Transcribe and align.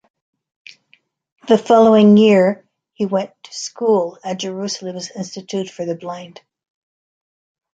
The 1.47 1.59
following 1.59 2.17
year 2.17 2.67
he 2.91 3.05
went 3.05 3.29
to 3.43 3.53
school 3.53 4.17
at 4.23 4.39
Jerusalem's 4.39 5.11
Institute 5.11 5.69
for 5.69 5.85
the 5.85 5.93
Blind. 5.93 6.41